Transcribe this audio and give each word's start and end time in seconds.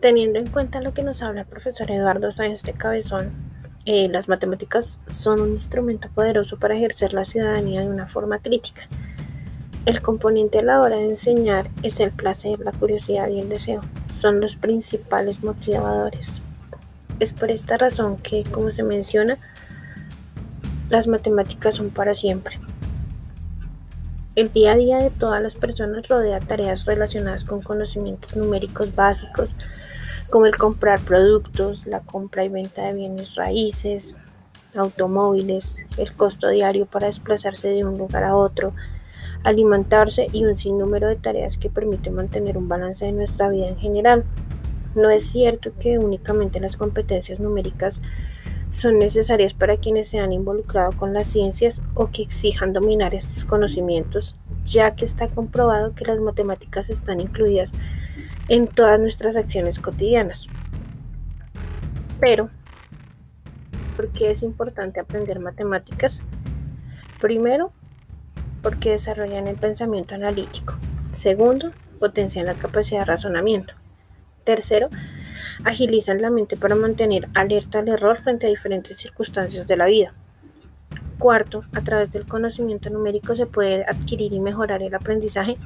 Teniendo 0.00 0.38
en 0.38 0.46
cuenta 0.46 0.80
lo 0.80 0.94
que 0.94 1.02
nos 1.02 1.22
habla 1.22 1.40
el 1.40 1.46
profesor 1.46 1.90
Eduardo 1.90 2.30
Sáenz 2.30 2.62
de 2.62 2.72
Cabezón, 2.72 3.32
eh, 3.84 4.08
las 4.08 4.28
matemáticas 4.28 5.00
son 5.08 5.40
un 5.40 5.54
instrumento 5.54 6.08
poderoso 6.14 6.56
para 6.56 6.76
ejercer 6.76 7.12
la 7.14 7.24
ciudadanía 7.24 7.80
de 7.80 7.88
una 7.88 8.06
forma 8.06 8.38
crítica. 8.38 8.82
El 9.86 10.00
componente 10.00 10.60
a 10.60 10.62
la 10.62 10.80
hora 10.80 10.96
de 10.96 11.08
enseñar 11.08 11.68
es 11.82 11.98
el 11.98 12.12
placer, 12.12 12.60
la 12.60 12.70
curiosidad 12.70 13.28
y 13.28 13.40
el 13.40 13.48
deseo. 13.48 13.80
Son 14.14 14.40
los 14.40 14.54
principales 14.54 15.42
motivadores. 15.42 16.42
Es 17.18 17.32
por 17.32 17.50
esta 17.50 17.76
razón 17.76 18.18
que, 18.18 18.44
como 18.44 18.70
se 18.70 18.84
menciona, 18.84 19.36
las 20.90 21.08
matemáticas 21.08 21.74
son 21.74 21.90
para 21.90 22.14
siempre. 22.14 22.60
El 24.36 24.52
día 24.52 24.72
a 24.72 24.76
día 24.76 24.98
de 24.98 25.10
todas 25.10 25.42
las 25.42 25.56
personas 25.56 26.06
rodea 26.06 26.38
tareas 26.38 26.84
relacionadas 26.84 27.42
con 27.42 27.62
conocimientos 27.62 28.36
numéricos 28.36 28.94
básicos, 28.94 29.56
como 30.30 30.46
el 30.46 30.56
comprar 30.56 31.00
productos, 31.00 31.86
la 31.86 32.00
compra 32.00 32.44
y 32.44 32.48
venta 32.48 32.82
de 32.86 32.94
bienes 32.94 33.34
raíces, 33.34 34.14
automóviles, 34.74 35.76
el 35.96 36.12
costo 36.14 36.48
diario 36.48 36.86
para 36.86 37.06
desplazarse 37.06 37.68
de 37.68 37.84
un 37.84 37.98
lugar 37.98 38.24
a 38.24 38.36
otro, 38.36 38.72
alimentarse 39.44 40.26
y 40.32 40.44
un 40.44 40.54
sinnúmero 40.54 41.08
de 41.08 41.16
tareas 41.16 41.56
que 41.56 41.70
permiten 41.70 42.14
mantener 42.14 42.58
un 42.58 42.68
balance 42.68 43.04
de 43.04 43.12
nuestra 43.12 43.48
vida 43.48 43.68
en 43.68 43.78
general. 43.78 44.24
No 44.94 45.10
es 45.10 45.30
cierto 45.30 45.72
que 45.78 45.98
únicamente 45.98 46.60
las 46.60 46.76
competencias 46.76 47.40
numéricas 47.40 48.02
son 48.70 48.98
necesarias 48.98 49.54
para 49.54 49.78
quienes 49.78 50.08
se 50.08 50.18
han 50.18 50.32
involucrado 50.32 50.92
con 50.92 51.14
las 51.14 51.28
ciencias 51.28 51.82
o 51.94 52.08
que 52.08 52.22
exijan 52.22 52.74
dominar 52.74 53.14
estos 53.14 53.44
conocimientos, 53.44 54.36
ya 54.66 54.94
que 54.94 55.06
está 55.06 55.28
comprobado 55.28 55.94
que 55.94 56.04
las 56.04 56.20
matemáticas 56.20 56.90
están 56.90 57.20
incluidas 57.20 57.72
en 58.48 58.66
todas 58.66 58.98
nuestras 58.98 59.36
acciones 59.36 59.78
cotidianas. 59.78 60.48
Pero, 62.20 62.50
¿por 63.96 64.08
qué 64.08 64.30
es 64.30 64.42
importante 64.42 65.00
aprender 65.00 65.38
matemáticas? 65.38 66.22
Primero, 67.20 67.72
porque 68.62 68.90
desarrollan 68.90 69.46
el 69.46 69.56
pensamiento 69.56 70.14
analítico. 70.14 70.74
Segundo, 71.12 71.72
potencian 71.98 72.46
la 72.46 72.54
capacidad 72.54 73.00
de 73.00 73.06
razonamiento. 73.06 73.74
Tercero, 74.44 74.88
agilizan 75.64 76.22
la 76.22 76.30
mente 76.30 76.56
para 76.56 76.74
mantener 76.74 77.28
alerta 77.34 77.80
al 77.80 77.88
error 77.88 78.18
frente 78.18 78.46
a 78.46 78.50
diferentes 78.50 78.96
circunstancias 78.96 79.66
de 79.66 79.76
la 79.76 79.86
vida. 79.86 80.14
Cuarto, 81.18 81.64
a 81.74 81.80
través 81.82 82.12
del 82.12 82.26
conocimiento 82.26 82.90
numérico 82.90 83.34
se 83.34 83.46
puede 83.46 83.84
adquirir 83.84 84.32
y 84.32 84.40
mejorar 84.40 84.82
el 84.82 84.94
aprendizaje 84.94 85.56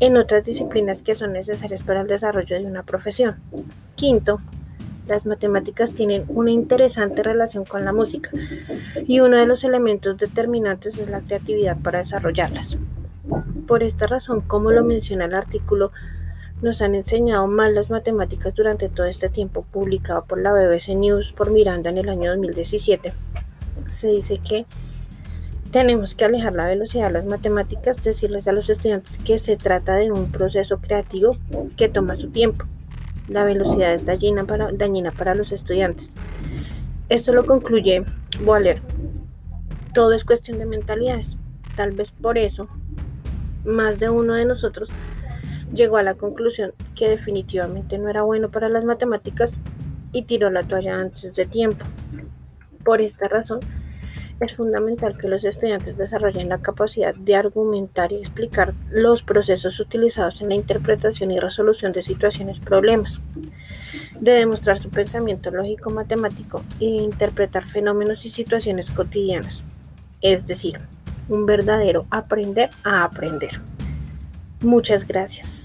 en 0.00 0.16
otras 0.16 0.44
disciplinas 0.44 1.02
que 1.02 1.14
son 1.14 1.32
necesarias 1.32 1.82
para 1.82 2.00
el 2.00 2.06
desarrollo 2.06 2.58
de 2.58 2.66
una 2.66 2.82
profesión. 2.82 3.36
Quinto, 3.94 4.40
las 5.06 5.26
matemáticas 5.26 5.92
tienen 5.92 6.24
una 6.28 6.50
interesante 6.50 7.22
relación 7.22 7.64
con 7.64 7.84
la 7.84 7.92
música 7.92 8.30
y 9.06 9.20
uno 9.20 9.36
de 9.36 9.46
los 9.46 9.64
elementos 9.64 10.18
determinantes 10.18 10.98
es 10.98 11.10
la 11.10 11.20
creatividad 11.20 11.76
para 11.78 11.98
desarrollarlas. 11.98 12.78
Por 13.66 13.82
esta 13.82 14.06
razón, 14.06 14.40
como 14.40 14.70
lo 14.70 14.84
menciona 14.84 15.26
el 15.26 15.34
artículo, 15.34 15.92
nos 16.62 16.82
han 16.82 16.94
enseñado 16.94 17.46
mal 17.46 17.74
las 17.74 17.90
matemáticas 17.90 18.54
durante 18.54 18.88
todo 18.88 19.06
este 19.06 19.28
tiempo, 19.28 19.64
publicado 19.70 20.24
por 20.24 20.40
la 20.40 20.52
BBC 20.52 20.90
News 20.94 21.32
por 21.32 21.50
Miranda 21.50 21.90
en 21.90 21.98
el 21.98 22.08
año 22.08 22.30
2017. 22.30 23.12
Se 23.86 24.08
dice 24.08 24.38
que 24.38 24.66
tenemos 25.70 26.14
que 26.14 26.24
alejar 26.24 26.54
la 26.54 26.66
velocidad 26.66 27.06
de 27.06 27.12
las 27.12 27.24
matemáticas, 27.24 28.02
decirles 28.02 28.48
a 28.48 28.52
los 28.52 28.68
estudiantes 28.70 29.18
que 29.18 29.38
se 29.38 29.56
trata 29.56 29.94
de 29.94 30.10
un 30.10 30.30
proceso 30.32 30.78
creativo 30.78 31.36
que 31.76 31.88
toma 31.88 32.16
su 32.16 32.30
tiempo. 32.30 32.66
La 33.28 33.44
velocidad 33.44 33.94
es 33.94 34.04
dañina 34.04 34.44
para, 34.44 34.72
dañina 34.72 35.12
para 35.12 35.34
los 35.34 35.52
estudiantes. 35.52 36.16
Esto 37.08 37.32
lo 37.32 37.46
concluye 37.46 38.04
Waller. 38.44 38.82
Todo 39.94 40.12
es 40.12 40.24
cuestión 40.24 40.58
de 40.58 40.66
mentalidades. 40.66 41.38
Tal 41.76 41.92
vez 41.92 42.10
por 42.12 42.38
eso, 42.38 42.68
más 43.64 44.00
de 44.00 44.10
uno 44.10 44.34
de 44.34 44.44
nosotros 44.44 44.88
llegó 45.72 45.98
a 45.98 46.02
la 46.02 46.14
conclusión 46.14 46.72
que 46.96 47.08
definitivamente 47.08 47.96
no 47.98 48.08
era 48.08 48.22
bueno 48.22 48.50
para 48.50 48.68
las 48.68 48.84
matemáticas 48.84 49.56
y 50.12 50.22
tiró 50.22 50.50
la 50.50 50.64
toalla 50.64 51.00
antes 51.00 51.36
de 51.36 51.46
tiempo. 51.46 51.84
Por 52.84 53.00
esta 53.00 53.28
razón, 53.28 53.60
es 54.40 54.56
fundamental 54.56 55.18
que 55.18 55.28
los 55.28 55.44
estudiantes 55.44 55.98
desarrollen 55.98 56.48
la 56.48 56.58
capacidad 56.58 57.14
de 57.14 57.36
argumentar 57.36 58.10
y 58.10 58.16
explicar 58.16 58.72
los 58.90 59.22
procesos 59.22 59.78
utilizados 59.78 60.40
en 60.40 60.48
la 60.48 60.54
interpretación 60.54 61.30
y 61.30 61.38
resolución 61.38 61.92
de 61.92 62.02
situaciones 62.02 62.58
problemas, 62.58 63.20
de 64.18 64.32
demostrar 64.32 64.78
su 64.78 64.88
pensamiento 64.88 65.50
lógico 65.50 65.90
matemático 65.90 66.62
y 66.78 66.96
de 66.96 67.02
interpretar 67.04 67.64
fenómenos 67.66 68.24
y 68.24 68.30
situaciones 68.30 68.90
cotidianas, 68.90 69.62
es 70.22 70.46
decir, 70.46 70.78
un 71.28 71.44
verdadero 71.46 72.06
aprender 72.10 72.70
a 72.82 73.04
aprender. 73.04 73.60
Muchas 74.62 75.06
gracias. 75.06 75.59